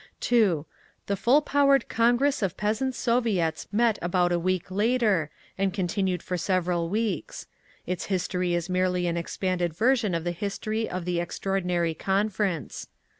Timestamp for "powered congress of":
1.43-2.57